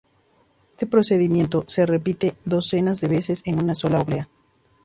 Este 0.73 0.87
procedimiento 0.87 1.63
se 1.67 1.85
repite 1.85 2.35
docenas 2.43 2.99
de 3.01 3.07
veces 3.07 3.43
en 3.45 3.59
una 3.59 3.75
sola 3.75 4.01
oblea. 4.01 4.27